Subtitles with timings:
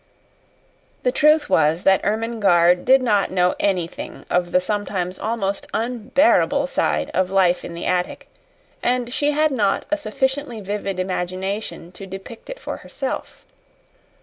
[1.03, 7.11] The truth was that Ermengarde did not know anything of the sometimes almost unbearable side
[7.13, 8.27] of life in the attic
[8.81, 13.45] and she had not a sufficiently vivid imagination to depict it for herself.